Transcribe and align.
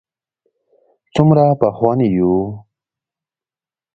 څومره 1.13 1.45
پخواني 1.61 2.07
یو. 2.17 2.33